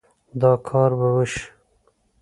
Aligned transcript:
دا 0.41 0.51
کار 0.67 0.91
به 0.99 1.07
وشي 1.15 1.45